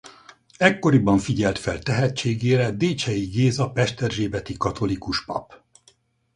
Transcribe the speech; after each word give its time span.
Ekkoriban 0.57 1.17
figyelt 1.17 1.57
fel 1.57 1.79
tehetségére 1.79 2.71
Décsei 2.71 3.25
Géza 3.25 3.71
pesterzsébeti 3.71 4.57
katolikus 4.57 5.25
pap. 5.25 5.61